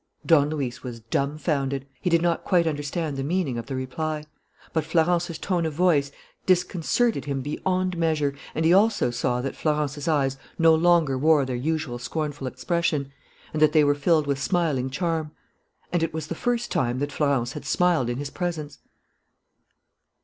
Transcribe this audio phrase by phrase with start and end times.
[0.25, 1.85] Don Luis was dumfounded.
[2.01, 4.23] He did not quite understand the meaning of the reply;
[4.73, 6.11] but Florence's tone of voice
[6.47, 11.55] disconcerted him beyond measure, and he also saw that Florence's eyes no longer wore their
[11.55, 13.11] usual scornful expression
[13.53, 15.33] and that they were filled with smiling charm.
[15.93, 18.79] And it was the first time that Florence had smiled in his presence.